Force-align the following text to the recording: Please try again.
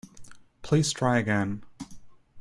Please 0.63 0.91
try 0.91 1.17
again. 1.19 1.61